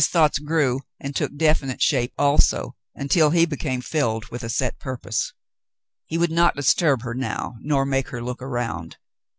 ^ 0.01 0.03
Cassandra 0.03 0.29
tells 0.31 0.39
of 0.39 0.41
her 0.41 0.47
Father 0.47 0.73
107 0.73 0.73
grew 0.73 0.81
and 1.07 1.15
took 1.15 1.37
definite 1.37 1.81
shape 1.83 2.13
also, 2.17 2.75
until 2.95 3.29
he 3.29 3.45
became 3.45 3.81
filled 3.81 4.25
with 4.29 4.43
a 4.43 4.49
set 4.49 4.79
purpose. 4.79 5.31
He 6.07 6.17
would 6.17 6.31
not 6.31 6.55
disturb 6.55 7.03
her 7.03 7.13
now 7.13 7.57
nor 7.61 7.85
make 7.85 8.07
her 8.07 8.23
look 8.23 8.41
around. 8.41 8.97